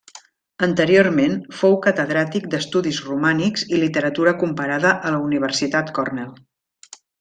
Anteriorment 0.67 1.35
fou 1.57 1.77
catedràtic 1.83 2.49
d'Estudis 2.55 3.03
Romànics 3.11 3.69
i 3.75 3.85
Literatura 3.85 4.37
Comparada 4.45 4.99
a 5.11 5.17
la 5.19 5.25
Universitat 5.31 5.97
Cornell. 6.03 6.39